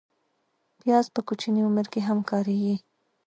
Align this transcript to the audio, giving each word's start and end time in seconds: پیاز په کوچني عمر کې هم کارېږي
پیاز 0.79 1.05
په 1.15 1.21
کوچني 1.27 1.61
عمر 1.67 1.85
کې 1.93 2.01
هم 2.07 2.19
کارېږي 2.29 2.75